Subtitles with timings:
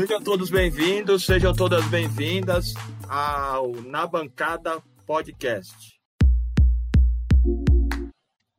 [0.00, 2.72] Sejam todos bem-vindos, sejam todas bem-vindas
[3.06, 6.00] ao Na Bancada Podcast.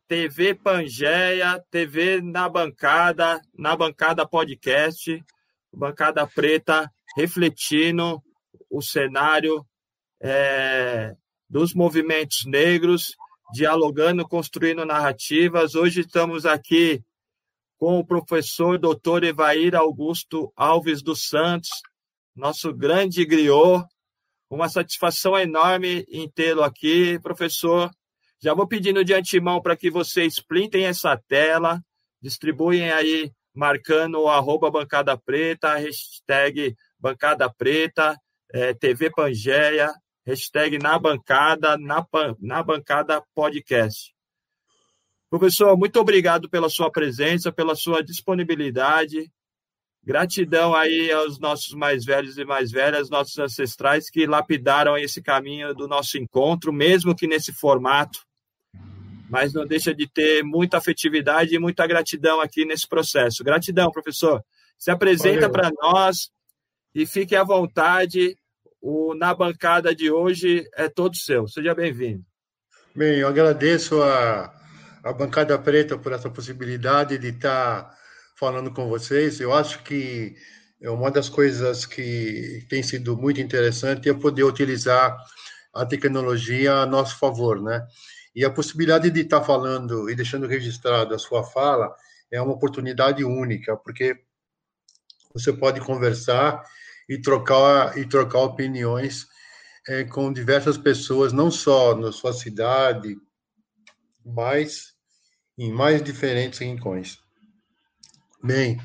[0.08, 5.20] TV Pangeia, TV Na Bancada, Na Bancada Podcast,
[5.74, 6.88] Bancada Preta,
[7.18, 8.22] refletindo
[8.70, 9.66] o cenário
[10.22, 11.16] é,
[11.50, 13.16] dos movimentos negros,
[13.52, 15.74] dialogando, construindo narrativas.
[15.74, 17.04] Hoje estamos aqui
[17.82, 21.72] com o professor doutor Evair Augusto Alves dos Santos,
[22.36, 23.84] nosso grande griot.
[24.48, 27.90] Uma satisfação enorme em tê-lo aqui, professor.
[28.40, 31.82] Já vou pedindo de antemão para que vocês plintem essa tela,
[32.22, 38.16] distribuem aí, marcando o arroba bancada preta, hashtag bancada preta,
[38.54, 39.92] é, TV Pangeia,
[40.24, 42.06] hashtag na bancada, na,
[42.40, 44.14] na bancada podcast.
[45.32, 49.32] Professor, muito obrigado pela sua presença, pela sua disponibilidade.
[50.04, 55.74] Gratidão aí aos nossos mais velhos e mais velhas, nossos ancestrais que lapidaram esse caminho
[55.74, 58.20] do nosso encontro, mesmo que nesse formato.
[59.30, 63.42] Mas não deixa de ter muita afetividade e muita gratidão aqui nesse processo.
[63.42, 64.44] Gratidão, professor.
[64.78, 66.30] Se apresenta para nós
[66.94, 68.36] e fique à vontade
[68.82, 71.48] o Na Bancada de hoje é todo seu.
[71.48, 72.26] Seja bem-vindo.
[72.94, 74.61] Bem, eu agradeço a,
[75.04, 77.98] a Bancada Preta por essa possibilidade de estar
[78.36, 79.40] falando com vocês.
[79.40, 80.36] Eu acho que
[80.82, 85.18] é uma das coisas que tem sido muito interessante é poder utilizar
[85.74, 87.86] a tecnologia a nosso favor, né?
[88.36, 91.94] E a possibilidade de estar falando e deixando registrado a sua fala
[92.32, 94.18] é uma oportunidade única, porque
[95.34, 96.64] você pode conversar
[97.10, 99.28] e trocar e trocar opiniões
[99.88, 103.18] é, com diversas pessoas, não só na sua cidade,
[104.26, 104.91] mas
[105.58, 107.20] em mais diferentes rincões.
[108.44, 108.80] Bem,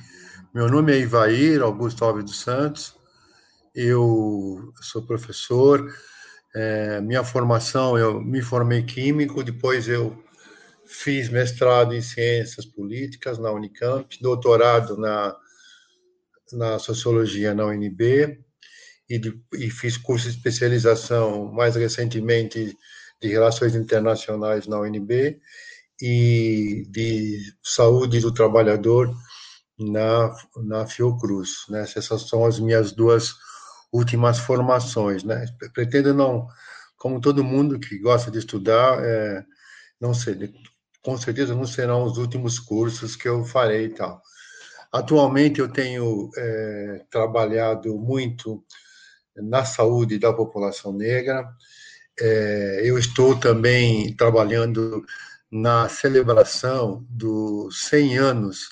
[0.55, 2.95] meu nome é Ivair Augusto Alves dos Santos,
[3.75, 5.87] eu sou professor,
[6.55, 10.22] é, minha formação, eu me formei químico, depois eu
[10.87, 15.37] fiz mestrado em ciências políticas na Unicamp, doutorado na
[16.53, 18.38] na sociologia na UNB
[19.09, 19.21] e,
[19.55, 22.76] e fiz curso de especialização mais recentemente
[23.21, 25.41] de relações internacionais na UNB
[26.01, 29.15] e de saúde do trabalhador
[29.79, 30.34] na,
[30.65, 31.65] na Fiocruz.
[31.69, 31.83] Né?
[31.83, 33.34] Essas são as minhas duas
[33.93, 35.25] últimas formações.
[35.25, 35.47] Né?
[35.73, 36.47] Pretendo não,
[36.97, 39.45] como todo mundo que gosta de estudar, é,
[40.01, 40.53] não sei,
[41.03, 44.21] com certeza não serão os últimos cursos que eu farei e tal.
[44.93, 48.65] Atualmente eu tenho é, trabalhado muito
[49.37, 51.47] na saúde da população negra.
[52.19, 55.05] É, eu estou também trabalhando
[55.61, 58.69] na celebração dos 100 anos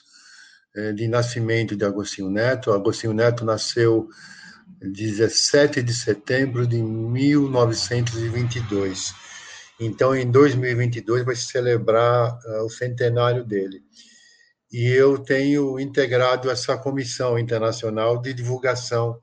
[0.74, 2.72] é, de nascimento de Agostinho Neto.
[2.72, 4.08] Agostinho Neto nasceu
[4.80, 9.12] 17 de setembro de 1922.
[9.80, 13.82] Então, em 2022 vai se celebrar uh, o centenário dele
[14.74, 19.20] e eu tenho integrado essa comissão internacional de divulgação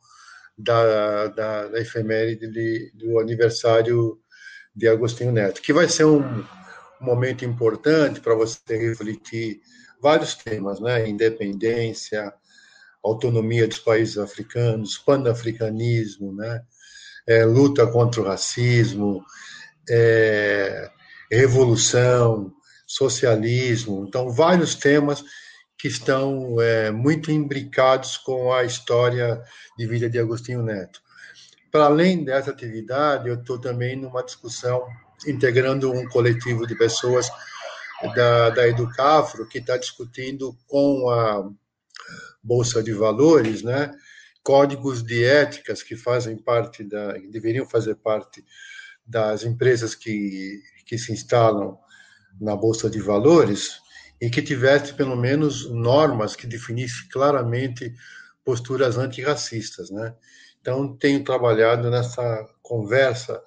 [0.57, 4.17] da, da, da efeméride de, do aniversário
[4.73, 6.21] de Agostinho Neto, que vai ser um,
[7.01, 9.61] um momento importante para você refletir
[10.01, 11.07] vários temas, né?
[11.07, 12.33] Independência,
[13.03, 16.61] autonomia dos países africanos, panafricanismo, né?
[17.27, 19.23] É, luta contra o racismo,
[19.89, 20.89] é,
[21.31, 22.53] revolução,
[22.85, 25.23] socialismo, então vários temas
[25.77, 29.41] que estão é, muito imbricados com a história
[29.77, 31.01] de vida de Agostinho Neto.
[31.71, 34.85] Para além dessa atividade, eu estou também numa discussão
[35.27, 37.29] integrando um coletivo de pessoas
[38.15, 41.49] da, da Educafro que está discutindo com a
[42.43, 43.91] Bolsa de Valores, né,
[44.43, 48.43] códigos de éticas que fazem parte da, que deveriam fazer parte
[49.05, 51.77] das empresas que, que se instalam
[52.39, 53.81] na Bolsa de Valores,
[54.21, 57.91] e que tivesse pelo menos normas que definissem claramente
[58.45, 60.13] posturas antirracistas, né?
[60.61, 63.41] Então, tenho trabalhado nessa conversa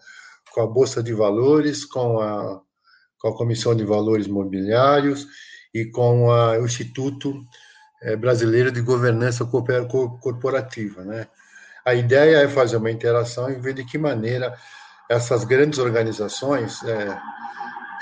[0.54, 2.60] com a Bolsa de Valores, com a,
[3.18, 5.26] com a Comissão de Valores Mobiliários
[5.74, 7.34] e com a, o Instituto
[8.02, 11.26] eh, Brasileiro de Governança Corporativa, né?
[11.84, 14.54] A ideia é fazer uma interação e ver de que maneira
[15.10, 17.08] essas grandes organizações é,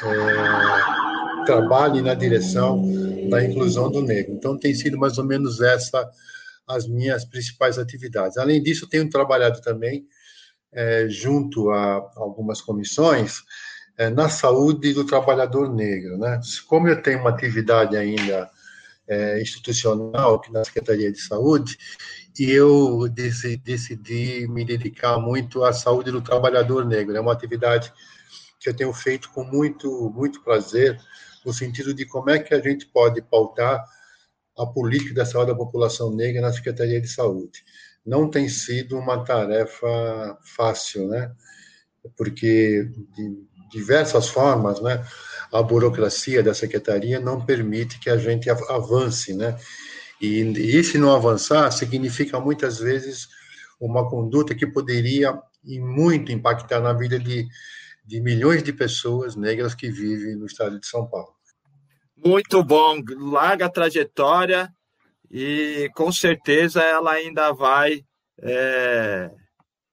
[0.05, 2.81] é, trabalhe na direção
[3.29, 4.35] da inclusão do negro.
[4.35, 6.09] Então, tem sido mais ou menos essa
[6.69, 8.37] as minhas principais atividades.
[8.37, 10.07] Além disso, tenho trabalhado também
[10.73, 13.43] é, junto a algumas comissões
[13.97, 16.17] é, na saúde do trabalhador negro.
[16.19, 16.41] Né?
[16.67, 18.51] Como eu tenho uma atividade ainda
[19.07, 21.77] é, institucional aqui na Secretaria de Saúde,
[22.39, 27.17] e eu decidi me dedicar muito à saúde do trabalhador negro.
[27.17, 27.93] É uma atividade
[28.59, 30.99] que eu tenho feito com muito, muito prazer,
[31.45, 33.85] no sentido de como é que a gente pode pautar
[34.57, 37.65] a política da saúde da população negra na Secretaria de Saúde.
[38.05, 41.33] Não tem sido uma tarefa fácil, né?
[42.17, 45.05] Porque de diversas formas, né?
[45.53, 49.57] A burocracia da secretaria não permite que a gente avance, né?
[50.21, 53.29] E, e se não avançar, significa muitas vezes
[53.81, 57.47] uma conduta que poderia e muito impactar na vida de,
[58.05, 61.35] de milhões de pessoas negras que vivem no estado de São Paulo.
[62.17, 64.73] Muito bom, larga trajetória
[65.33, 68.05] e com certeza ela ainda vai
[68.43, 69.31] é,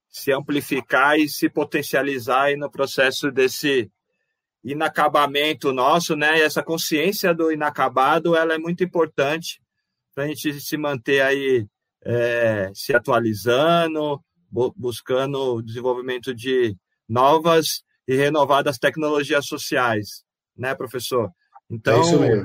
[0.10, 3.90] se amplificar e se potencializar no processo desse
[4.64, 6.40] inacabamento nosso, né?
[6.40, 9.62] E essa consciência do inacabado, ela é muito importante
[10.14, 11.66] para a gente se manter aí
[12.04, 14.22] é, se atualizando,
[14.76, 16.76] buscando o desenvolvimento de
[17.08, 20.24] novas e renovadas tecnologias sociais,
[20.58, 21.32] né, professor?
[21.70, 22.44] Então, é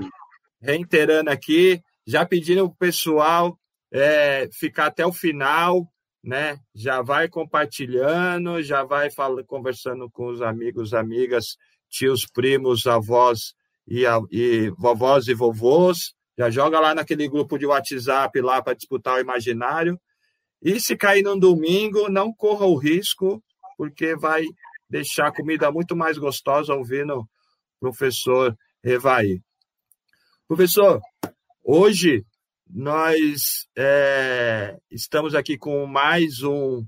[0.61, 3.59] reiterando aqui, já pedindo o pessoal
[3.93, 5.89] é, ficar até o final,
[6.23, 6.59] né?
[6.75, 11.57] Já vai compartilhando, já vai falando, conversando com os amigos, amigas,
[11.89, 13.55] tios, primos, avós
[13.87, 16.15] e, e vovós e vovôs.
[16.37, 20.01] Já joga lá naquele grupo de WhatsApp lá para disputar o imaginário.
[20.61, 23.43] E se cair num domingo, não corra o risco,
[23.77, 24.45] porque vai
[24.89, 27.29] deixar a comida muito mais gostosa ouvindo o
[27.79, 29.41] professor Evaí.
[30.49, 31.01] Professor,
[31.65, 32.25] hoje
[32.69, 36.85] nós é, estamos aqui com mais um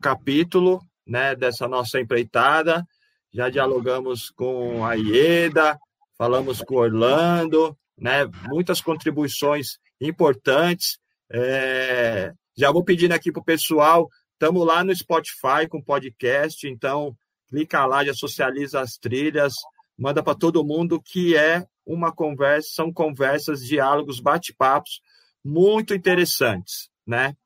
[0.00, 2.86] capítulo né, dessa nossa empreitada.
[3.32, 5.78] Já dialogamos com a Ieda,
[6.16, 10.98] falamos com Orlando, né, muitas contribuições importantes.
[11.30, 17.16] É, já vou pedindo aqui para o pessoal, estamos lá no Spotify com podcast, então
[17.48, 19.54] clica lá, já socializa as trilhas,
[19.96, 25.00] manda para todo mundo que é uma conversa, são conversas, diálogos, bate-papos
[25.44, 27.36] muito interessantes, né?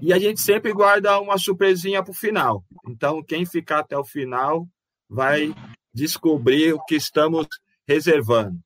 [0.00, 2.64] E a gente sempre guarda uma surpresinha para o final.
[2.86, 4.68] Então, quem ficar até o final
[5.08, 5.54] vai
[5.92, 7.46] descobrir o que estamos
[7.86, 8.58] reservando.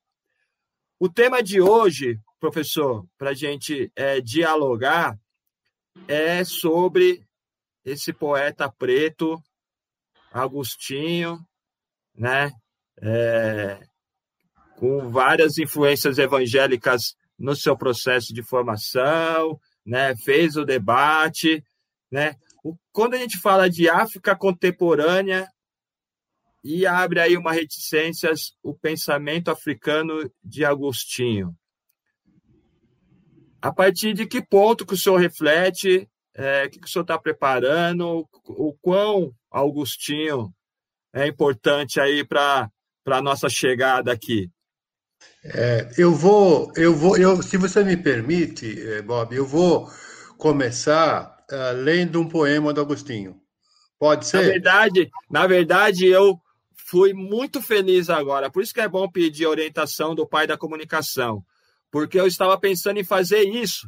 [0.99, 5.17] O tema de hoje, professor, para a gente é, dialogar,
[6.07, 7.25] é sobre
[7.83, 9.41] esse poeta preto,
[10.31, 11.39] Agostinho,
[12.13, 12.51] né?
[13.01, 13.79] é,
[14.77, 20.15] com várias influências evangélicas no seu processo de formação, né?
[20.15, 21.63] fez o debate.
[22.11, 22.35] Né?
[22.91, 25.47] Quando a gente fala de África contemporânea,
[26.67, 31.55] e abre aí uma reticências o pensamento africano de Agostinho.
[33.61, 37.19] A partir de que ponto que o senhor reflete, é, que, que o senhor está
[37.19, 40.51] preparando, o, o quão Agostinho
[41.13, 42.67] é importante aí para
[43.03, 44.49] para a nossa chegada aqui?
[45.47, 49.87] É, eu vou, eu vou, eu, se você me permite, eh, Bob, eu vou
[50.39, 53.39] começar uh, lendo um poema do Agostinho.
[53.99, 54.37] Pode ser?
[54.37, 56.39] Na verdade, na verdade, eu
[56.87, 58.49] fui muito feliz agora.
[58.49, 61.43] Por isso que é bom pedir a orientação do pai da comunicação,
[61.91, 63.87] porque eu estava pensando em fazer isso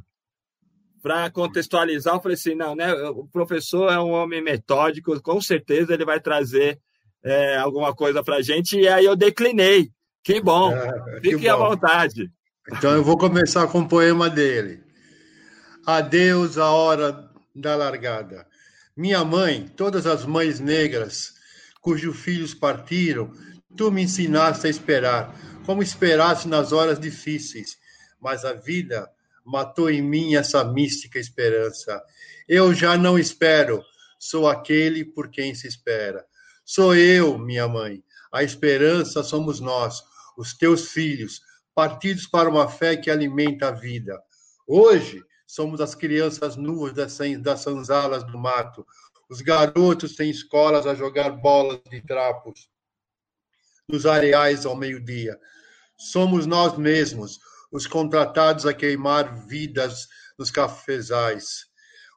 [1.02, 2.14] para contextualizar.
[2.16, 2.94] Eu falei assim, não, né?
[3.10, 6.80] O professor é um homem metódico, com certeza ele vai trazer
[7.24, 9.92] é, alguma coisa para a gente, e aí eu declinei.
[10.28, 12.30] Que bom, é, fique que à vontade.
[12.70, 14.84] Então eu vou começar com o poema dele.
[15.86, 18.46] Adeus a hora da largada.
[18.94, 21.32] Minha mãe, todas as mães negras
[21.80, 23.32] cujos filhos partiram,
[23.78, 25.34] tu me ensinaste a esperar,
[25.66, 27.78] como esperaste nas horas difíceis,
[28.20, 29.10] mas a vida
[29.46, 32.04] matou em mim essa mística esperança.
[32.50, 33.82] Eu já não espero,
[34.20, 36.26] sou aquele por quem se espera.
[36.66, 38.04] Sou eu, minha mãe.
[38.30, 40.04] A esperança somos nós,
[40.38, 41.42] os teus filhos,
[41.74, 44.22] partidos para uma fé que alimenta a vida.
[44.68, 47.14] Hoje, somos as crianças nuas das,
[47.62, 48.86] sanzalas do mato,
[49.30, 52.70] os garotos sem escolas a jogar bolas de trapos
[53.90, 55.38] nos areais ao meio-dia.
[55.98, 57.40] Somos nós mesmos,
[57.72, 61.68] os contratados a queimar vidas nos cafezais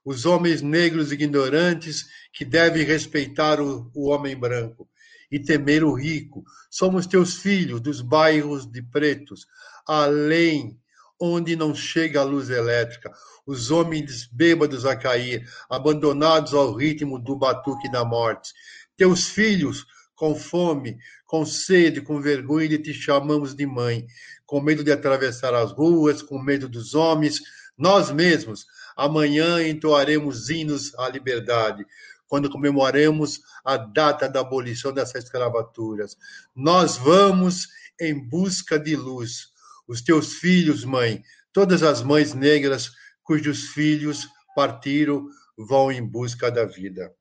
[0.05, 4.89] os homens negros ignorantes que devem respeitar o, o homem branco
[5.31, 6.45] e temer o rico.
[6.71, 9.47] Somos teus filhos dos bairros de pretos,
[9.87, 10.79] além
[11.21, 13.13] onde não chega a luz elétrica,
[13.47, 18.53] os homens bêbados a cair, abandonados ao ritmo do batuque da morte.
[18.97, 24.07] Teus filhos com fome, com sede, com vergonha de te chamamos de mãe,
[24.45, 27.41] com medo de atravessar as ruas, com medo dos homens,
[27.77, 28.67] nós mesmos.
[28.97, 31.87] Amanhã entoaremos hinos à liberdade,
[32.31, 36.17] quando comemoremos a data da abolição dessas escravaturas.
[36.55, 37.67] Nós vamos
[38.01, 39.49] em busca de luz.
[39.89, 42.93] Os teus filhos, mãe, todas as mães negras
[43.25, 45.27] cujos filhos partiram,
[45.59, 47.13] vão em busca da vida.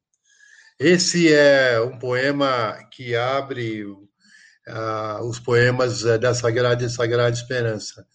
[0.80, 8.06] Esse é um poema que abre uh, os poemas uh, da Sagrada e Sagrada Esperança.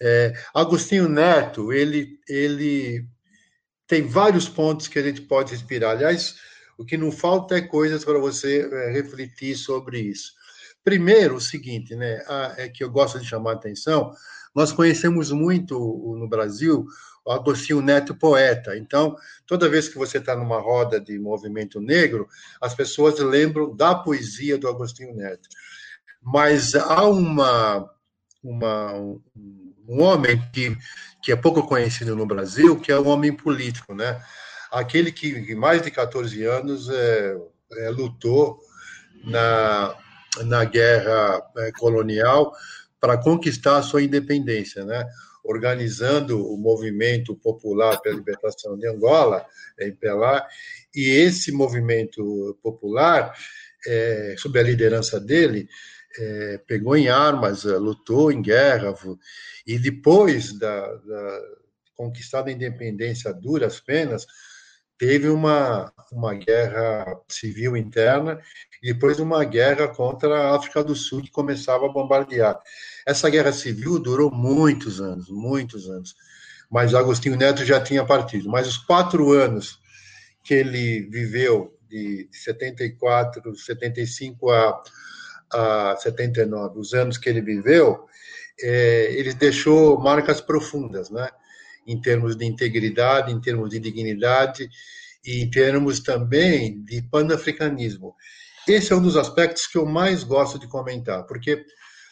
[0.00, 3.06] É, Agostinho Neto, ele, ele
[3.92, 5.90] tem vários pontos que a gente pode inspirar.
[5.90, 6.36] Aliás,
[6.78, 10.32] o que não falta é coisas para você é, refletir sobre isso.
[10.82, 14.10] Primeiro, o seguinte, né, a, é que eu gosto de chamar a atenção,
[14.54, 15.74] nós conhecemos muito
[16.18, 16.86] no Brasil
[17.22, 18.78] o Agostinho Neto poeta.
[18.78, 19.14] Então,
[19.46, 22.26] toda vez que você está numa roda de movimento negro,
[22.62, 25.50] as pessoas lembram da poesia do Agostinho Neto.
[26.22, 27.90] Mas há uma,
[28.42, 29.20] uma um,
[29.86, 30.74] um homem que,
[31.22, 34.20] que é pouco conhecido no Brasil, que é um homem político, né?
[34.70, 37.36] Aquele que, mais de 14 anos, é,
[37.78, 38.58] é, lutou
[39.24, 39.94] na,
[40.44, 42.52] na guerra é, colonial
[43.00, 45.04] para conquistar a sua independência, né?
[45.44, 49.44] organizando o movimento popular pela libertação de Angola,
[49.80, 50.46] em Pelá,
[50.94, 53.34] e esse movimento popular,
[53.86, 55.68] é, sob a liderança dele,
[56.18, 58.94] é, pegou em armas, lutou em guerra,
[59.66, 61.40] e depois da, da
[61.94, 64.26] conquistada a independência a duras penas,
[64.98, 68.40] teve uma, uma guerra civil interna
[68.82, 72.58] e depois uma guerra contra a África do Sul, que começava a bombardear.
[73.06, 76.14] Essa guerra civil durou muitos anos, muitos anos,
[76.70, 78.48] mas Agostinho Neto já tinha partido.
[78.48, 79.80] Mas os quatro anos
[80.44, 84.82] que ele viveu, de 74, 75 a,
[85.52, 88.06] a 79, os anos que ele viveu,
[88.60, 91.28] é, ele deixou marcas profundas, né?
[91.86, 94.68] em termos de integridade, em termos de dignidade
[95.24, 98.14] e em termos também de panafricanismo.
[98.66, 101.64] Esse é um dos aspectos que eu mais gosto de comentar, porque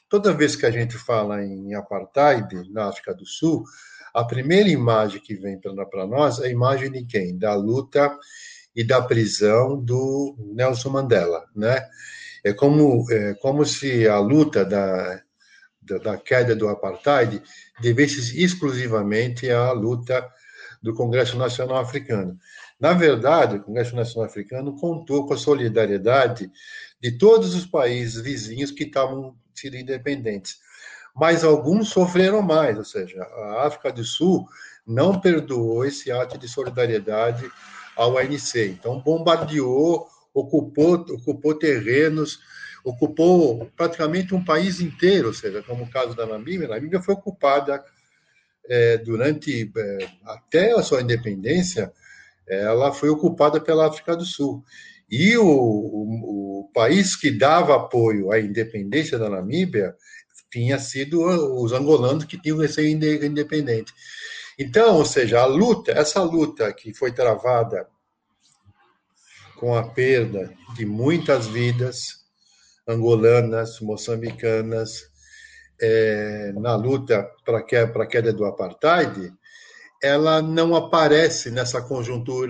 [0.08, 3.62] toda vez que a gente fala em apartheid na África do Sul,
[4.12, 7.38] a primeira imagem que vem para nós é a imagem de quem?
[7.38, 8.10] Da luta
[8.74, 11.80] e da prisão do Nelson Mandela, né?
[12.44, 15.20] É como, é como se a luta da,
[15.80, 17.42] da, da queda do apartheid
[17.80, 20.28] devesse exclusivamente à luta
[20.82, 22.38] do Congresso Nacional Africano.
[22.78, 26.50] Na verdade, o Congresso Nacional Africano contou com a solidariedade
[27.00, 30.58] de todos os países vizinhos que estavam sendo independentes.
[31.14, 34.46] Mas alguns sofreram mais, ou seja, a África do Sul
[34.86, 37.50] não perdoou esse ato de solidariedade
[37.96, 38.56] ao ANC.
[38.56, 42.40] Então, bombardeou, ocupou, ocupou terrenos,
[42.84, 47.14] ocupou praticamente um país inteiro, ou seja, como o caso da Namíbia, a Namíbia foi
[47.14, 47.84] ocupada
[48.68, 51.92] é, durante, é, até a sua independência,
[52.46, 54.64] ela foi ocupada pela África do Sul.
[55.08, 59.94] E o, o, o, país que dava apoio à independência da Namíbia
[60.50, 61.22] tinha sido
[61.62, 63.92] os angolanos que tinham recém independente.
[64.58, 67.88] Então, ou seja, a luta, essa luta que foi travada
[69.60, 72.24] com a perda de muitas vidas,
[72.88, 75.10] angolanas, moçambicanas,
[75.78, 79.30] é, na luta para a queda do apartheid,
[80.02, 82.48] ela não aparece nessa conjuntura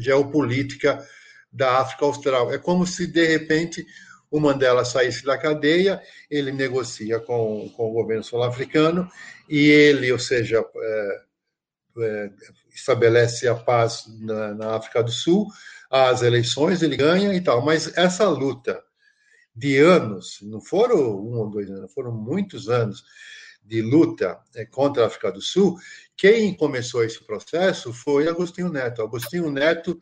[0.00, 1.04] geopolítica
[1.52, 2.52] da África Austral.
[2.52, 3.84] É como se, de repente,
[4.30, 9.10] o Mandela saísse da cadeia, ele negocia com, com o governo sul-africano
[9.48, 11.20] e ele, ou seja, é,
[11.98, 12.30] é,
[12.72, 15.48] estabelece a paz na, na África do Sul,
[15.90, 17.64] as eleições ele ganha e tal.
[17.64, 18.82] Mas essa luta
[19.54, 23.02] de anos, não foram um ou dois anos, foram muitos anos
[23.62, 25.76] de luta é, contra a África do Sul,
[26.16, 29.02] quem começou esse processo foi Agostinho Neto.
[29.02, 30.00] Agostinho Neto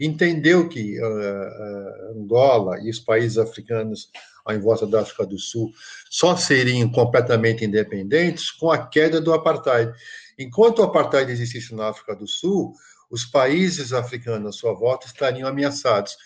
[0.00, 4.10] entendeu que uh, uh, Angola e os países africanos
[4.50, 5.72] em volta da África do Sul
[6.10, 9.92] só seriam completamente independentes com a queda do apartheid.
[10.38, 12.74] Enquanto o apartheid existisse na África do Sul,
[13.12, 16.16] os países africanos à sua volta estariam ameaçados.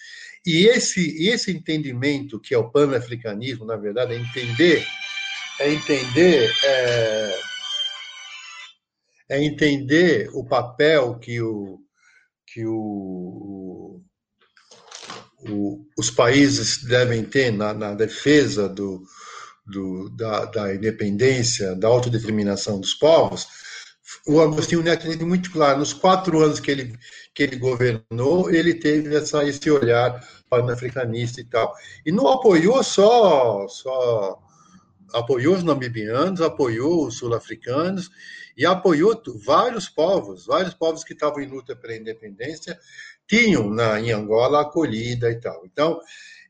[0.46, 4.86] E esse, esse entendimento, que é o pan-africanismo, na verdade, é entender,
[5.58, 7.40] é entender, é,
[9.30, 11.80] é entender o papel que, o,
[12.46, 14.00] que o,
[15.40, 19.02] o, os países devem ter na, na defesa do,
[19.66, 23.65] do, da, da independência, da autodeterminação dos povos,
[24.26, 26.98] o Agostinho Neto teve muito claro, nos quatro anos que ele,
[27.34, 31.74] que ele governou, ele teve essa, esse olhar panafricanista e tal.
[32.04, 34.38] E não apoiou só, só
[35.12, 38.10] apoiou os namibianos, apoiou os sul-africanos
[38.56, 42.78] e apoiou vários povos, vários povos que estavam em luta pela independência,
[43.28, 45.62] tinham na, em Angola acolhida e tal.
[45.64, 46.00] Então,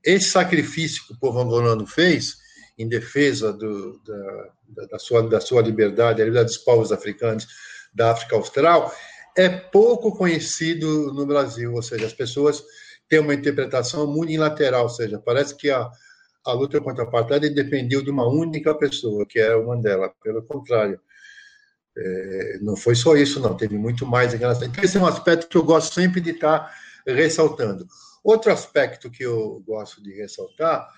[0.05, 2.39] esse sacrifício que o povo angolano fez
[2.79, 7.47] em defesa do, da, da, sua, da sua liberdade, a liberdade dos povos africanos
[7.95, 8.95] da África Austral,
[9.37, 12.63] é pouco conhecido no Brasil, ou seja, as pessoas
[13.09, 15.91] têm uma interpretação unilateral, ou seja, parece que a,
[16.45, 20.13] a luta contra a apartheid dependeu de uma única pessoa, que era o Mandela.
[20.23, 21.01] Pelo contrário,
[21.97, 24.67] é, não foi só isso, não, teve muito mais em relação.
[24.67, 26.75] Então, esse é um aspecto que eu gosto sempre de estar
[27.07, 27.87] ressaltando.
[28.23, 30.89] Outro aspecto que eu gosto de ressaltar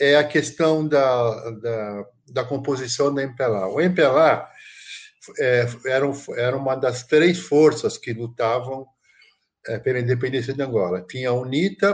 [0.00, 3.66] é a questão da, da, da composição da MPLA.
[3.68, 4.48] O MPLA
[5.38, 8.86] é, era, era uma das três forças que lutavam
[9.66, 11.04] é, pela independência de Angola.
[11.08, 11.92] Tinha a UNITA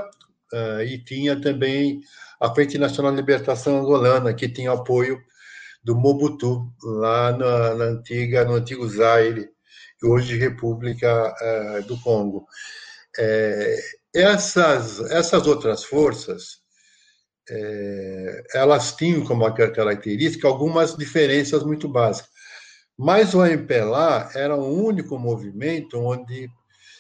[0.53, 2.01] uh, e tinha também
[2.41, 5.21] a Frente Nacional de Libertação Angolana, que tinha apoio
[5.83, 9.49] do Mobutu, lá na, na antiga, no antigo Zaire,
[10.03, 12.47] hoje República uh, do Congo.
[13.19, 13.79] É,
[14.15, 16.61] essas, essas outras forças,
[17.49, 22.31] é, elas tinham como característica algumas diferenças muito básicas.
[22.99, 26.49] Mas o MPLA era o único movimento onde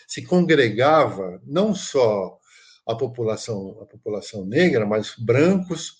[0.06, 2.38] se congregava não só
[2.86, 5.94] a população, a população negra, mas brancos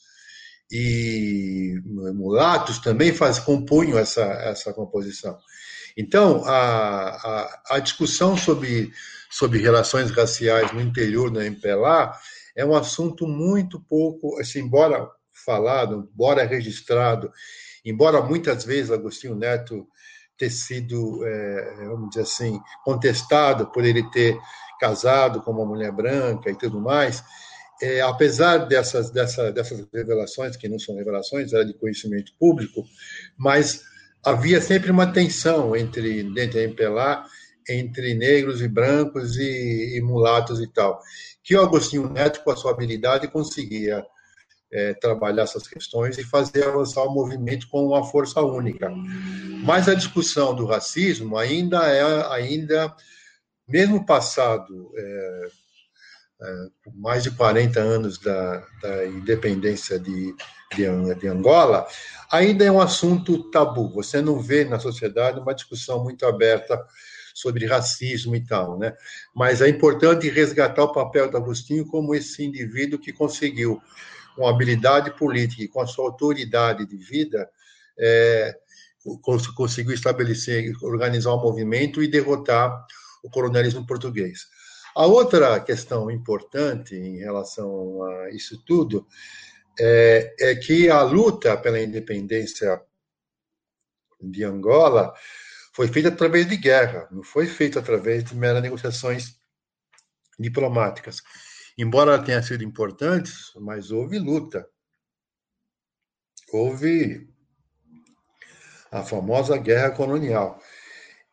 [0.71, 5.39] e mulatos também faz, compunham essa, essa composição.
[5.97, 8.93] Então, a, a, a discussão sobre,
[9.31, 12.13] sobre relações raciais no interior do MPLA
[12.57, 15.09] é um assunto muito pouco, assim, embora
[15.45, 17.31] falado, embora registrado,
[17.85, 19.87] embora muitas vezes Agostinho Neto
[20.39, 24.39] ter sido, é, vamos dizer assim, contestado por ele ter
[24.81, 27.23] casado com uma mulher branca e tudo mais,
[27.81, 32.85] é, apesar dessas, dessa, dessas revelações, que não são revelações, era de conhecimento público,
[33.37, 33.83] mas
[34.25, 37.25] havia sempre uma tensão entre, dentro da MPLA,
[37.69, 41.01] entre negros e brancos e, e, mulatos e tal,
[41.43, 44.05] que o Agostinho Neto, com a sua habilidade, conseguia
[44.73, 48.91] é, trabalhar essas questões e fazer avançar o movimento com uma força única.
[49.65, 52.95] Mas a discussão do racismo ainda é ainda
[53.69, 55.47] mesmo passado é,
[56.43, 60.35] é, mais de 40 anos da, da independência de,
[60.75, 61.87] de, de, Angola,
[62.31, 63.91] ainda é um assunto tabu.
[63.95, 66.85] Você não vê na sociedade uma discussão muito aberta
[67.37, 68.97] sobre racismo e tal, né?
[69.35, 73.79] Mas é importante resgatar o papel do Agostinho como esse indivíduo que conseguiu,
[74.35, 77.47] com habilidade política e com a sua autoridade de vida,
[77.99, 78.57] é,
[79.55, 82.87] conseguiu estabelecer, organizar um movimento e derrotar
[83.23, 84.47] o coronelismo português.
[84.95, 89.07] A outra questão importante em relação a isso tudo
[89.79, 92.81] é, é que a luta pela independência
[94.23, 95.13] de Angola
[95.77, 99.37] foi feita através de guerra, não foi feita através de meras negociações
[100.39, 101.21] diplomáticas.
[101.77, 104.67] Embora tenha sido importante, mas houve luta.
[106.51, 107.29] Houve
[108.91, 110.59] a famosa guerra colonial.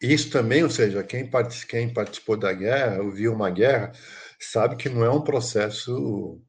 [0.01, 1.32] Isso também, ou seja, quem,
[1.69, 3.93] quem participou da guerra, ouviu uma guerra,
[4.41, 6.41] sabe que não é um processo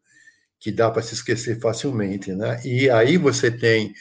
[0.59, 2.61] que dá para se esquecer facilmente, né?
[2.65, 3.95] E aí você tem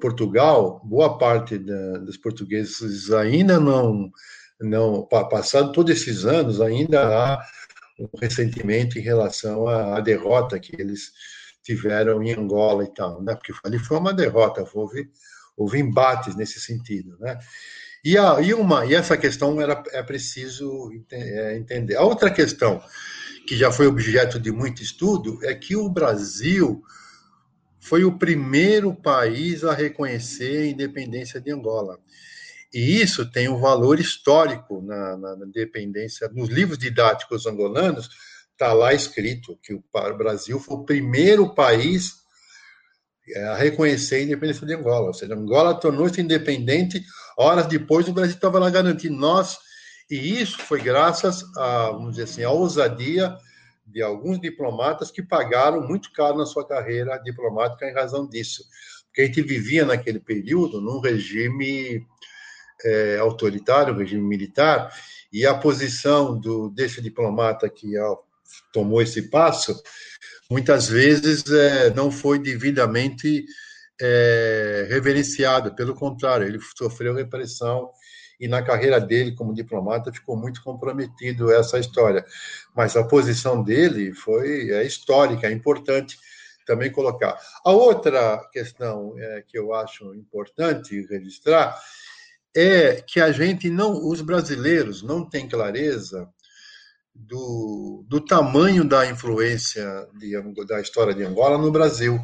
[0.00, 4.10] Portugal, boa parte da, dos portugueses ainda não,
[4.60, 7.42] não, passado todos esses anos, ainda há
[7.98, 11.10] um ressentimento em relação à, à derrota que eles
[11.62, 13.34] tiveram em Angola e tal, né?
[13.34, 15.10] Porque ali foi uma derrota, houve,
[15.56, 17.38] houve embates nesse sentido, né?
[18.04, 21.96] E, a, e, uma, e essa questão era, é preciso é, entender.
[21.96, 22.82] A outra questão,
[23.46, 26.82] que já foi objeto de muito estudo, é que o Brasil
[27.82, 31.98] foi o primeiro país a reconhecer a independência de Angola.
[32.72, 36.30] E isso tem um valor histórico na, na, na independência.
[36.32, 38.08] Nos livros didáticos angolanos,
[38.52, 39.82] está lá escrito que o
[40.16, 42.12] Brasil foi o primeiro país
[43.34, 45.08] é, a reconhecer a independência de Angola.
[45.08, 47.04] Ou seja, Angola tornou-se independente
[47.36, 49.58] horas depois o Brasil estava lá garantindo nós.
[50.08, 53.36] E isso foi graças a, vamos dizer assim, a ousadia
[53.92, 58.64] de alguns diplomatas que pagaram muito caro na sua carreira diplomática em razão disso.
[59.06, 62.06] Porque a gente vivia naquele período num regime
[62.84, 64.92] é, autoritário, regime militar,
[65.32, 67.92] e a posição do, desse diplomata que
[68.72, 69.80] tomou esse passo
[70.50, 73.44] muitas vezes é, não foi devidamente
[74.00, 77.90] é, reverenciado, pelo contrário, ele sofreu repressão
[78.42, 82.26] e na carreira dele como diplomata ficou muito comprometido essa história.
[82.74, 86.18] Mas a posição dele foi é histórica, é importante
[86.66, 87.38] também colocar.
[87.64, 91.80] A outra questão é, que eu acho importante registrar
[92.52, 96.28] é que a gente não, os brasileiros não têm clareza
[97.14, 100.32] do, do tamanho da influência de,
[100.66, 102.18] da história de Angola no Brasil.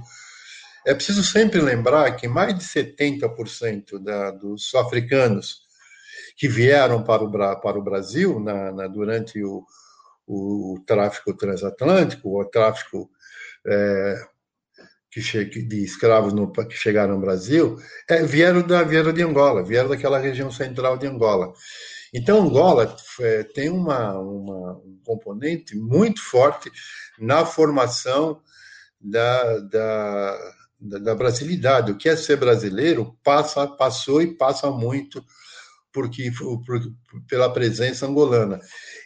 [0.85, 5.68] É preciso sempre lembrar que mais de 70% da, dos africanos
[6.39, 9.67] que vieram para o, para o Brasil na, na durante o,
[10.25, 13.11] o, tráfico transatlântico, o tráfico
[13.67, 14.23] é,
[15.11, 17.77] que che, de escravos no, que chegaram no Brasil,
[18.09, 21.53] é, vieram, da, vieram de Angola, vieram daquela região central de Angola.
[22.15, 26.71] Então, Angola é, tem uma, uma, um componente muito forte
[27.19, 28.41] na formação
[29.01, 31.91] da, da, da, da, brasilidade.
[31.91, 35.25] O que é ser brasileiro passa, passou e passa muito
[35.93, 36.31] porque,
[36.67, 36.81] por,
[37.29, 38.61] pela presença angolana.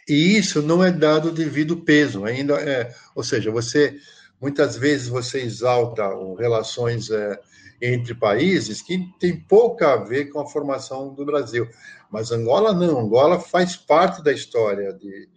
[0.07, 3.95] E isso não é dado devido peso, ainda é, ou seja, você
[4.41, 7.39] muitas vezes você exalta relações é,
[7.81, 11.67] entre países que tem pouco a ver com a formação do Brasil.
[12.11, 15.29] Mas Angola não, Angola faz parte da história de,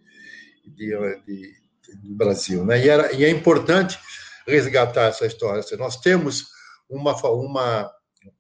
[0.67, 1.55] de, de,
[2.03, 2.65] do Brasil.
[2.65, 2.85] Né?
[2.85, 3.99] E, era, e é importante
[4.47, 5.63] resgatar essa história.
[5.79, 6.47] Nós temos
[6.89, 7.91] uma, uma,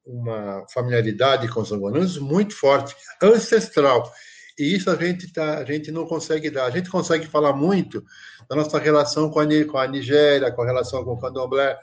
[0.05, 4.13] uma familiaridade com os angolanos muito forte, ancestral.
[4.59, 6.65] E isso a gente, tá, a gente não consegue dar.
[6.67, 8.05] A gente consegue falar muito
[8.49, 11.79] da nossa relação com a, com a Nigéria, com a relação com o candomblé,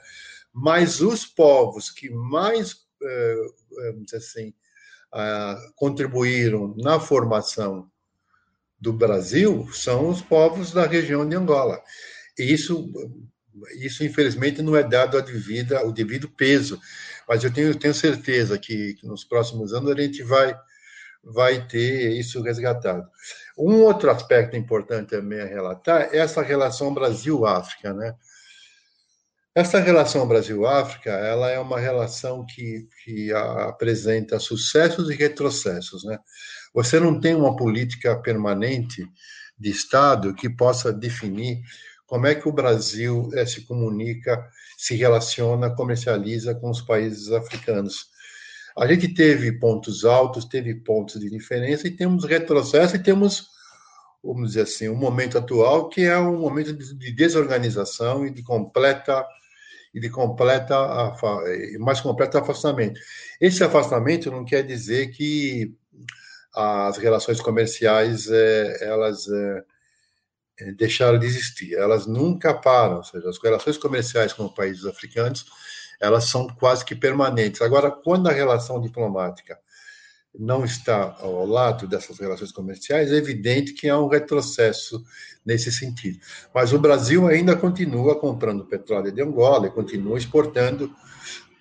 [0.52, 3.36] mas os povos que mais, eh,
[3.92, 4.54] vamos dizer assim,
[5.12, 7.88] ah, contribuíram na formação
[8.80, 11.80] do Brasil são os povos da região de Angola.
[12.36, 12.92] E isso,
[13.76, 16.80] isso infelizmente, não é dado a devida, o devido peso,
[17.28, 20.56] mas eu tenho, tenho certeza que, que nos próximos anos a gente vai,
[21.22, 23.08] vai ter isso resgatado.
[23.56, 28.14] Um outro aspecto importante também a relatar é essa relação Brasil-África, né?
[29.54, 36.18] Essa relação Brasil-África, ela é uma relação que, que apresenta sucessos e retrocessos, né?
[36.74, 39.06] Você não tem uma política permanente
[39.56, 41.62] de Estado que possa definir
[42.06, 48.08] como é que o Brasil é, se comunica, se relaciona, comercializa com os países africanos.
[48.76, 53.48] A gente teve pontos altos, teve pontos de diferença e temos retrocesso e temos,
[54.22, 59.24] vamos dizer assim, um momento atual que é um momento de desorganização e de completa
[59.94, 60.76] e de completa
[61.78, 63.00] mais completo afastamento.
[63.40, 65.72] Esse afastamento não quer dizer que
[66.52, 69.64] as relações comerciais é, elas é,
[70.76, 71.74] deixaram de existir.
[71.74, 75.44] Elas nunca param, ou seja, as relações comerciais com países africanos
[76.00, 77.62] elas são quase que permanentes.
[77.62, 79.58] Agora, quando a relação diplomática
[80.36, 85.02] não está ao lado dessas relações comerciais, é evidente que há um retrocesso
[85.46, 86.18] nesse sentido.
[86.52, 90.92] Mas o Brasil ainda continua comprando petróleo de Angola e continua exportando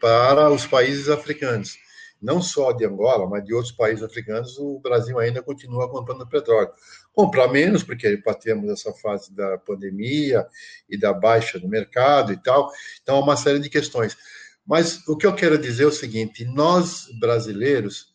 [0.02, 1.78] para os países africanos.
[2.20, 6.72] Não só de Angola, mas de outros países africanos, o Brasil ainda continua comprando petróleo.
[7.14, 10.48] Comprar menos, porque temos essa fase da pandemia
[10.90, 12.72] e da baixa do mercado e tal.
[13.02, 14.18] Então, uma série de questões.
[14.66, 18.14] Mas o que eu quero dizer é o seguinte: nós brasileiros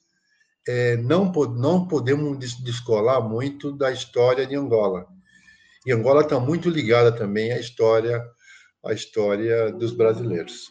[0.66, 5.06] é, não, não podemos descolar muito da história de Angola.
[5.86, 8.22] E Angola está muito ligada também à história,
[8.84, 10.68] à história dos brasileiros.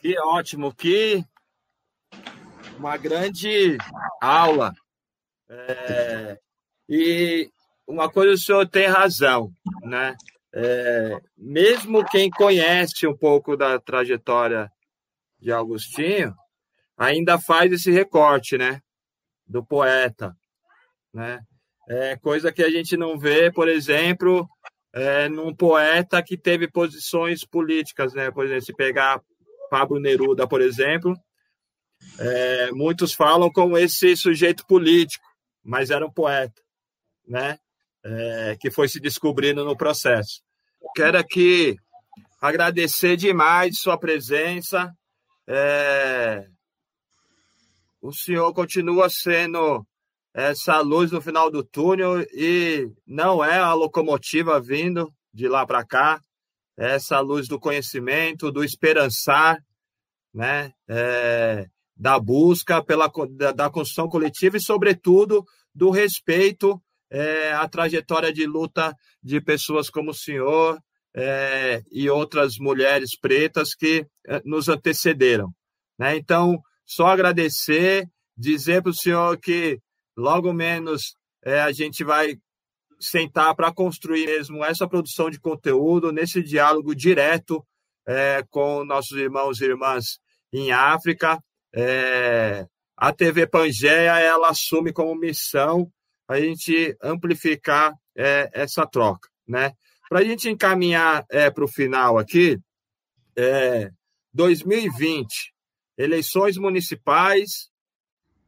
[0.00, 1.24] Que ótimo, que
[2.78, 3.76] uma grande
[4.20, 4.72] aula.
[5.48, 6.38] É,
[6.88, 7.50] e
[7.86, 10.16] uma coisa o senhor tem razão, né?
[10.52, 14.70] É, mesmo quem conhece um pouco da trajetória
[15.40, 16.34] de Agostinho,
[16.96, 18.80] ainda faz esse recorte, né?
[19.46, 20.34] Do poeta,
[21.12, 21.40] né?
[21.88, 24.48] É coisa que a gente não vê, por exemplo,
[24.94, 28.30] é, num poeta que teve posições políticas, né?
[28.30, 29.20] Por exemplo, se pegar
[29.68, 31.14] Pablo Neruda, por exemplo,
[32.18, 35.24] é, muitos falam como esse sujeito político,
[35.62, 36.60] mas era um poeta,
[37.26, 37.58] né?
[38.04, 40.42] É, que foi se descobrindo no processo.
[40.94, 41.76] Quero aqui
[42.40, 44.92] agradecer demais sua presença,
[45.46, 46.46] é,
[48.00, 49.86] o senhor continua sendo
[50.34, 55.84] essa luz no final do túnel e não é a locomotiva vindo de lá para
[55.86, 56.20] cá,
[56.76, 59.58] é essa luz do conhecimento, do esperançar,
[60.34, 60.72] né?
[60.88, 66.80] É, da busca pela da, da, construção coletiva e, sobretudo, do respeito
[67.10, 70.78] é, à trajetória de luta de pessoas como o senhor,
[71.14, 75.54] é, e outras mulheres pretas que é, nos antecederam.
[75.98, 76.16] Né?
[76.16, 79.80] Então, só agradecer, dizer para o senhor que
[80.16, 82.36] logo menos é, a gente vai
[83.00, 87.64] sentar para construir mesmo essa produção de conteúdo nesse diálogo direto
[88.06, 90.18] é, com nossos irmãos e irmãs
[90.52, 91.38] em África.
[91.76, 95.90] É, a TV Pangeia ela assume como missão
[96.28, 99.72] a gente amplificar é, essa troca, né?
[100.08, 102.58] Para a gente encaminhar é, para o final aqui,
[104.32, 105.26] 2020,
[105.98, 107.68] é, eleições municipais,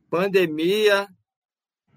[0.09, 1.09] pandemia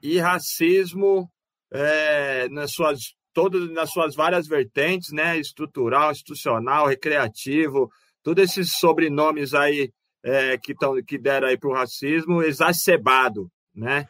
[0.02, 1.32] e racismo
[1.72, 5.38] é, nas suas todas nas suas várias vertentes, né?
[5.38, 7.92] Estrutural, institucional, recreativo,
[8.24, 9.92] todos esses sobrenomes aí
[10.30, 14.08] é, que, tão, que deram aí para o racismo exacerbado, né?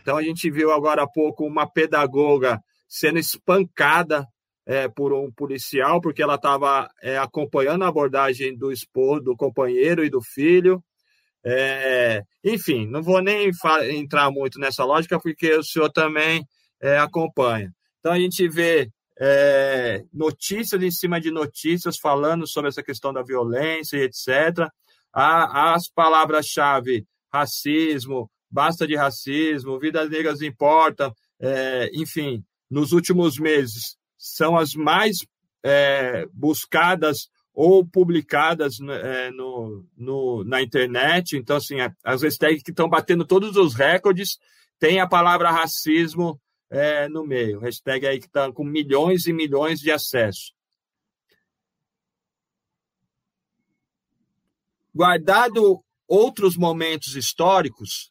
[0.00, 4.26] Então a gente viu agora há pouco uma pedagoga sendo espancada
[4.66, 10.04] é, por um policial porque ela estava é, acompanhando a abordagem do esposo, do companheiro
[10.04, 10.82] e do filho.
[11.44, 13.50] É, enfim, não vou nem
[13.90, 16.44] entrar muito nessa lógica porque o senhor também
[16.80, 17.72] é, acompanha.
[17.98, 23.22] Então a gente vê é, notícias em cima de notícias falando sobre essa questão da
[23.22, 24.68] violência e etc.
[25.12, 34.56] as palavras-chave racismo, basta de racismo, vidas negras importam, é, enfim, nos últimos meses são
[34.56, 35.26] as mais
[35.62, 41.36] é, buscadas ou publicadas é, no, no, na internet.
[41.36, 44.38] Então, assim, as hashtags que estão batendo todos os recordes
[44.78, 47.60] tem a palavra racismo é, no meio.
[47.60, 50.54] Hashtag aí que está com milhões e milhões de acessos.
[54.94, 58.10] Guardado outros momentos históricos,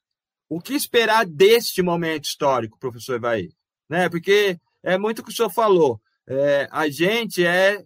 [0.49, 3.49] o que esperar deste momento histórico, professor Evaí?
[3.87, 4.09] Né?
[4.09, 6.01] Porque é muito o que o senhor falou.
[6.27, 7.83] É, a gente é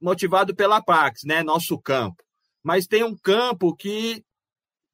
[0.00, 1.42] motivado pela Pax, né?
[1.42, 2.22] Nosso campo.
[2.62, 4.24] Mas tem um campo que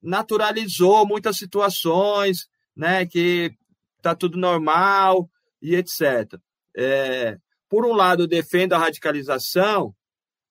[0.03, 3.07] naturalizou muitas situações, né?
[3.07, 3.53] Que
[3.97, 5.29] está tudo normal
[5.61, 6.41] e etc.
[6.77, 9.95] É, por um lado, defendo a radicalização,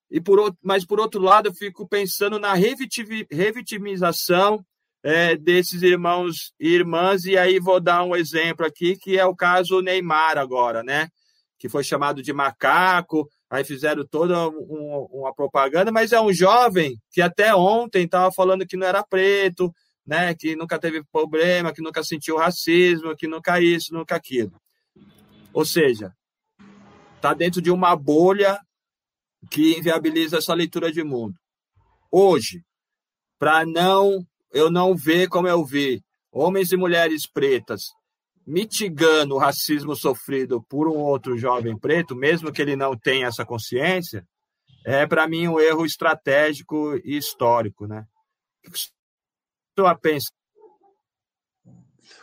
[0.10, 4.66] e por outro, mas por outro lado, eu fico pensando na revitimização
[5.04, 9.36] é, desses irmãos e irmãs, e aí vou dar um exemplo aqui, que é o
[9.36, 11.10] caso Neymar agora, né?
[11.60, 16.98] Que foi chamado de macaco, aí fizeram toda um, uma propaganda, mas é um jovem
[17.12, 19.74] que até ontem estava falando que não era preto,
[20.06, 24.54] né, que nunca teve problema, que nunca sentiu racismo, que nunca isso, nunca aquilo.
[25.54, 26.14] Ou seja,
[27.16, 28.58] está dentro de uma bolha
[29.48, 31.36] que inviabiliza essa leitura de mundo.
[32.12, 32.64] Hoje,
[33.40, 37.82] para não eu não ver como eu vi homens e mulheres pretas
[38.46, 43.46] mitigando o racismo sofrido por um outro jovem preto, mesmo que ele não tenha essa
[43.46, 44.26] consciência,
[44.86, 48.08] é para mim um erro estratégico e histórico, né?
[49.78, 50.32] senhor pensa?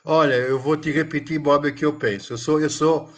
[0.03, 2.33] Olha, eu vou te repetir, Bob, o que eu penso.
[2.33, 3.11] Eu sou, eu sou,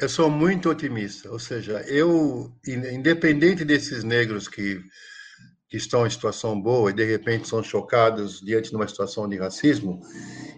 [0.00, 1.30] eu sou muito otimista.
[1.30, 4.82] Ou seja, eu, independente desses negros que,
[5.68, 9.36] que estão em situação boa e de repente são chocados diante de uma situação de
[9.36, 10.00] racismo,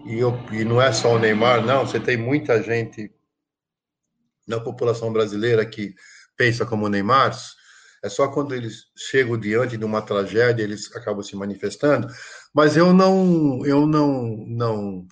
[0.07, 1.87] e, eu, e não é só o Neymar, não.
[1.87, 3.12] Você tem muita gente
[4.46, 5.94] na população brasileira que
[6.37, 7.37] pensa como o Neymar.
[8.05, 12.09] É só quando eles chegam diante de uma tragédia eles acabam se manifestando.
[12.52, 15.07] Mas eu não, eu não, não,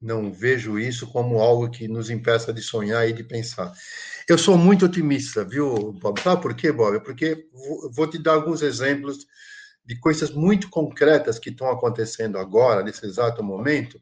[0.00, 3.72] não vejo isso como algo que nos impeça de sonhar e de pensar.
[4.28, 6.20] Eu sou muito otimista, viu, Bob?
[6.20, 7.00] Sabe por quê, Bob?
[7.00, 7.48] Porque
[7.92, 9.26] vou te dar alguns exemplos
[9.84, 14.00] de coisas muito concretas que estão acontecendo agora, nesse exato momento,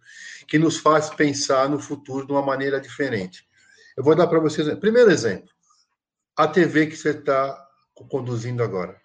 [0.48, 3.46] que nos faz pensar no futuro de uma maneira diferente.
[3.96, 4.66] Eu vou dar para vocês.
[4.78, 5.50] Primeiro exemplo,
[6.36, 7.62] a TV que você está
[8.08, 9.04] conduzindo agora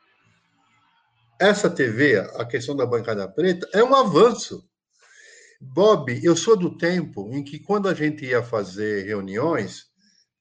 [1.40, 4.69] essa TV, a questão da bancada preta, é um avanço.
[5.62, 9.88] Bob, eu sou do tempo em que, quando a gente ia fazer reuniões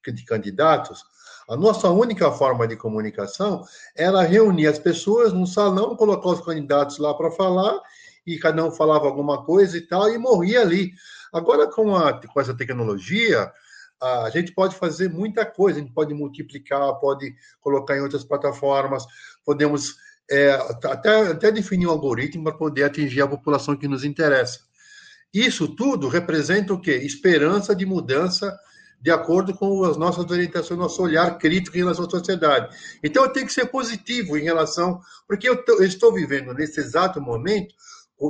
[0.07, 1.03] de candidatos,
[1.49, 3.65] a nossa única forma de comunicação
[3.97, 7.81] era reunir as pessoas num salão, colocar os candidatos lá para falar,
[8.25, 10.93] e cada um falava alguma coisa e tal, e morria ali.
[11.33, 13.51] Agora, com, a, com essa tecnologia,
[14.01, 19.05] a gente pode fazer muita coisa, a gente pode multiplicar, pode colocar em outras plataformas,
[19.45, 19.97] podemos
[20.31, 24.68] é, até, até definir um algoritmo para poder atingir a população que nos interessa.
[25.33, 26.97] Isso tudo representa o quê?
[26.97, 28.59] Esperança de mudança
[29.01, 32.77] de acordo com as nossas orientações, nosso olhar crítico em relação à sociedade.
[33.03, 37.75] Então, eu tenho que ser positivo em relação, porque eu, estou vivendo nesse exato momento,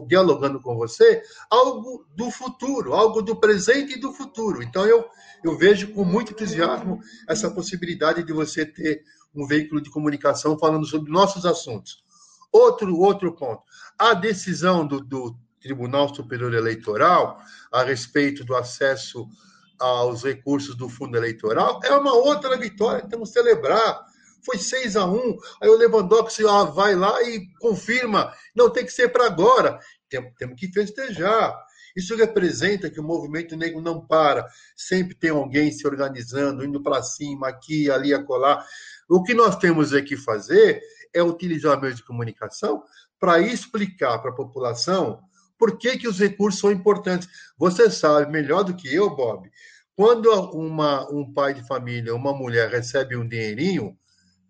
[0.06, 4.62] dialogando com você, algo do futuro, algo do presente e do futuro.
[4.62, 5.06] Então, eu,
[5.42, 9.02] eu vejo com muito entusiasmo essa possibilidade de você ter
[9.34, 12.04] um veículo de comunicação falando sobre nossos assuntos.
[12.52, 13.62] Outro, outro ponto.
[13.98, 17.40] A decisão do, do Tribunal Superior Eleitoral
[17.72, 19.28] a respeito do acesso
[19.78, 24.06] aos recursos do fundo eleitoral é uma outra vitória que temos que celebrar.
[24.44, 28.32] Foi 6 a 1 Aí o Lewandowski ah, vai lá e confirma.
[28.54, 29.78] Não tem que ser para agora.
[30.08, 31.54] Temos, que festejar.
[31.94, 34.46] Isso representa que o movimento negro não para.
[34.76, 38.64] Sempre tem alguém se organizando, indo para cima, aqui, ali, acolá.
[39.08, 40.80] O que nós temos aqui fazer
[41.12, 42.82] é utilizar meios de comunicação
[43.18, 45.20] para explicar para a população
[45.58, 47.28] por que, que os recursos são importantes.
[47.58, 49.50] Você sabe melhor do que eu, Bob,
[49.96, 53.98] quando uma, um pai de família, uma mulher recebe um dinheirinho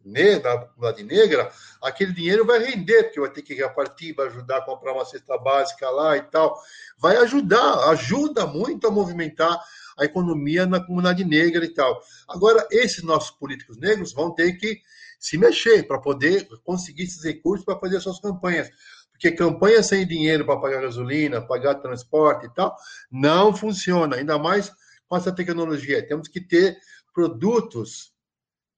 [0.05, 1.51] né, da comunidade negra,
[1.83, 5.37] aquele dinheiro vai render, porque vai ter que repartir, vai ajudar a comprar uma cesta
[5.38, 6.59] básica lá e tal.
[6.99, 9.59] Vai ajudar, ajuda muito a movimentar
[9.99, 12.01] a economia na comunidade negra e tal.
[12.29, 14.81] Agora, esses nossos políticos negros vão ter que
[15.18, 18.71] se mexer para poder conseguir esses recursos para fazer suas campanhas.
[19.18, 22.76] Porque campanha sem dinheiro para pagar gasolina, pagar transporte e tal,
[23.11, 24.72] não funciona, ainda mais
[25.09, 26.07] com essa tecnologia.
[26.07, 26.78] Temos que ter
[27.12, 28.12] produtos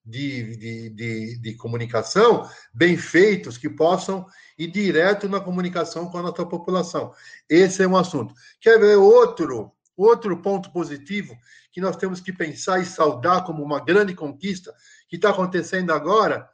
[0.02, 4.24] de, de, de, de, comunicação bem feitos que possam
[4.58, 7.12] ir direto na comunicação com a nossa população.
[7.46, 8.32] Esse é um assunto.
[8.62, 11.36] Quer ver outro, outro ponto positivo
[11.70, 14.74] que nós temos que pensar e saudar como uma grande conquista
[15.06, 16.48] que está acontecendo agora?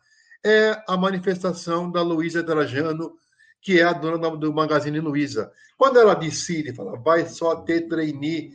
[0.45, 3.17] É a manifestação da Luísa Trajano
[3.61, 5.51] que é a dona do Magazine Luiza.
[5.77, 8.55] Quando ela decide, fala, vai só ter trainee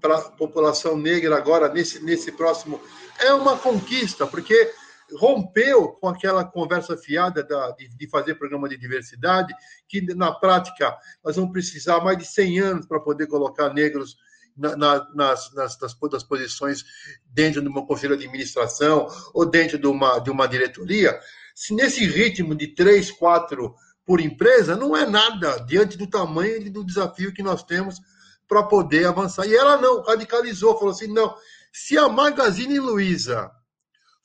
[0.00, 2.80] para a população negra agora, nesse, nesse próximo.
[3.20, 4.72] É uma conquista, porque
[5.16, 9.54] rompeu com aquela conversa fiada da, de, de, fazer programa de diversidade,
[9.88, 14.16] que na prática nós vamos precisar mais de 100 anos para poder colocar negros
[14.56, 16.84] na, na, nas, nas, nas, posições
[17.26, 21.18] dentro de uma conselho de administração ou dentro de uma, de uma diretoria.
[21.54, 26.70] Se nesse ritmo de três, quatro por empresa não é nada diante do tamanho e
[26.70, 28.00] do desafio que nós temos
[28.48, 29.46] para poder avançar.
[29.46, 31.34] E ela não, radicalizou, falou assim: não,
[31.72, 33.50] se a Magazine Luiza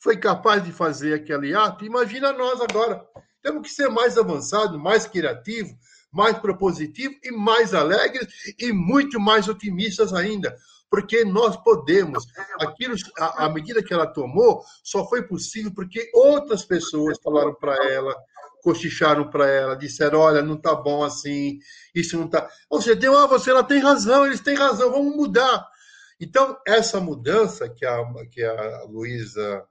[0.00, 3.04] foi capaz de fazer aquele ato, imagina nós agora.
[3.42, 5.76] Temos que ser mais avançado, mais criativo,
[6.12, 8.26] mais propositivo e mais alegres
[8.58, 10.56] e muito mais otimistas ainda,
[10.90, 12.24] porque nós podemos.
[12.60, 17.76] Aquilo, a, a medida que ela tomou, só foi possível porque outras pessoas falaram para
[17.88, 18.14] ela,
[18.66, 21.60] cochicharam para ela, disseram: olha, não está bom assim,
[21.94, 22.50] isso não está.
[22.68, 25.64] Ou seja, tem, ah, você ela tem razão, eles têm razão, vamos mudar.
[26.20, 28.02] Então, essa mudança que a,
[28.32, 29.64] que a Luísa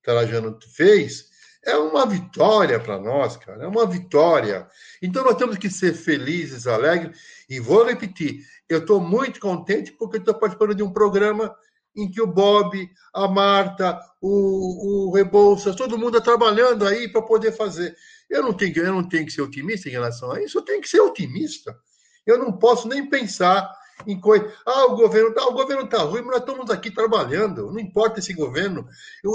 [0.00, 1.28] Trajano fez
[1.64, 4.68] é uma vitória para nós, cara, é uma vitória.
[5.02, 10.18] Então, nós temos que ser felizes, alegres, e vou repetir: eu estou muito contente porque
[10.18, 11.52] estou participando de um programa
[11.96, 17.22] em que o Bob, a Marta, o, o Rebouças, todo mundo está trabalhando aí para
[17.22, 17.96] poder fazer.
[18.30, 20.80] Eu não, tenho, eu não tenho que ser otimista em relação a isso, eu tenho
[20.80, 21.76] que ser otimista.
[22.24, 23.68] Eu não posso nem pensar
[24.06, 24.52] em coisa.
[24.64, 27.72] Ah, o governo tá, o governo está ruim, mas nós estamos aqui trabalhando.
[27.72, 28.86] Não importa esse governo.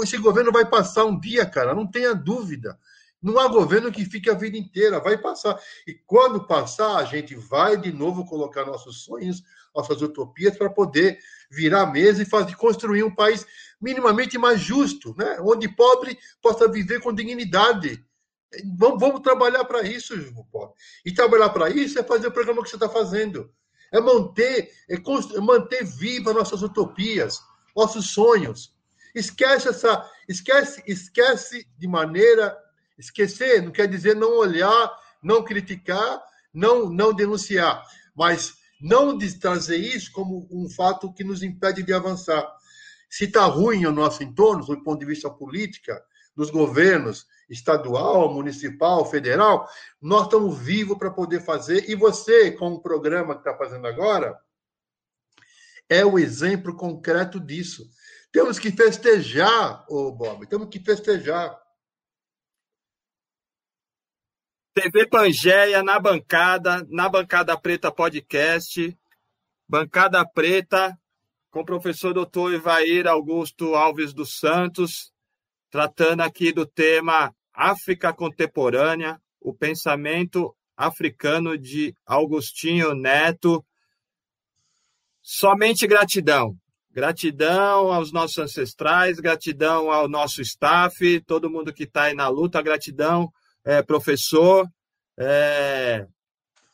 [0.02, 2.78] Esse governo vai passar um dia, cara, não tenha dúvida.
[3.22, 5.58] Não há governo que fique a vida inteira, vai passar.
[5.86, 9.42] E quando passar, a gente vai de novo colocar nossos sonhos,
[9.74, 11.18] nossas utopias para poder
[11.50, 13.46] virar a mesa e fazer construir um país
[13.80, 15.38] minimamente mais justo, né?
[15.40, 18.05] Onde pobre possa viver com dignidade
[18.76, 20.14] Vamos, vamos trabalhar para isso,
[20.52, 20.72] Paulo.
[21.04, 23.52] E trabalhar para isso é fazer o programa que você está fazendo.
[23.92, 27.40] É manter, é, é manter viva nossas utopias,
[27.76, 28.74] nossos sonhos.
[29.14, 32.56] Esquece essa, esquece, esquece de maneira,
[32.98, 40.12] esquecer não quer dizer não olhar, não criticar, não, não denunciar, mas não trazer isso
[40.12, 42.46] como um fato que nos impede de avançar.
[43.08, 46.02] Se está ruim o nosso entorno, do ponto de vista política,
[46.36, 49.68] dos governos, estadual, municipal, federal,
[50.00, 51.88] nós estamos vivos para poder fazer.
[51.88, 54.38] E você, com o programa que está fazendo agora,
[55.88, 57.88] é o exemplo concreto disso.
[58.30, 61.58] Temos que festejar, ô Bob, temos que festejar.
[64.74, 68.94] TV Pangeia na bancada, na bancada preta podcast,
[69.66, 70.98] bancada preta
[71.50, 75.10] com o professor doutor Ivair Augusto Alves dos Santos,
[75.70, 83.64] tratando aqui do tema África Contemporânea, o pensamento africano de Augustinho Neto.
[85.22, 86.56] Somente gratidão.
[86.90, 92.62] Gratidão aos nossos ancestrais, gratidão ao nosso staff, todo mundo que está aí na luta,
[92.62, 93.30] gratidão,
[93.64, 94.66] é, professor.
[95.18, 96.06] É,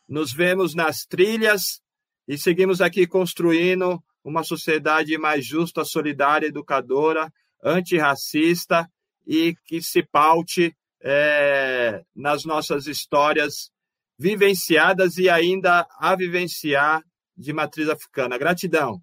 [0.08, 1.80] nos vemos nas trilhas
[2.26, 7.32] e seguimos aqui construindo uma sociedade mais justa, solidária, educadora,
[7.62, 8.88] antirracista
[9.26, 13.70] e que se paute é, nas nossas histórias
[14.18, 17.02] vivenciadas e ainda a vivenciar
[17.36, 18.38] de matriz africana.
[18.38, 19.00] Gratidão.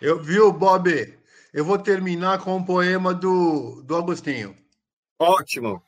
[0.00, 1.18] Eu viu, Bob?
[1.52, 4.56] Eu vou terminar com um poema do, do Agostinho.
[5.18, 5.82] Ótimo.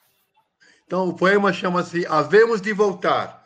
[0.87, 3.43] Então, o poema chama-se Havemos de Voltar.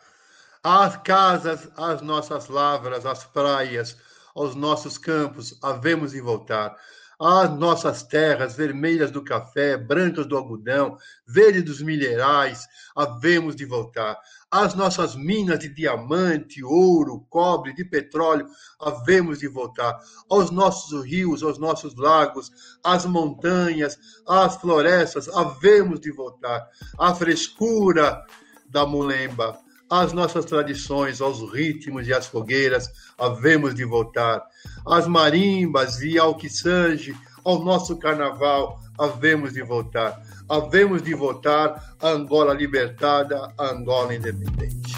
[0.61, 3.97] Às casas, às nossas lavras, às praias,
[4.35, 6.75] aos nossos campos, havemos de voltar.
[7.19, 10.97] Às nossas terras vermelhas do café, brancas do algodão,
[11.27, 12.65] verdes dos minerais,
[12.95, 14.17] havemos de voltar.
[14.49, 18.47] Às nossas minas de diamante, ouro, cobre, de petróleo,
[18.79, 19.99] havemos de voltar.
[20.29, 22.51] Aos nossos rios, aos nossos lagos,
[22.81, 26.69] às montanhas, às florestas, havemos de voltar.
[26.97, 28.23] À frescura
[28.65, 29.59] da mulemba,
[29.89, 34.41] às nossas tradições, aos ritmos e às fogueiras, havemos de voltar.
[34.85, 40.21] Às marimbas e ao quiçange, ao nosso carnaval, havemos de voltar.
[40.47, 44.93] Havemos de voltar a Angola libertada, a Angola independente.